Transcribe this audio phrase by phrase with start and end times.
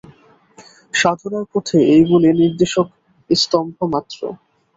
[0.93, 4.19] সাধনার পথে এইগুলি নির্দেশক-স্তম্ভ মাত্র।